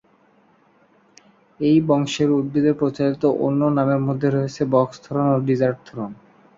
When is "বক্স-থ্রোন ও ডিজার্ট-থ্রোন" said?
4.73-6.11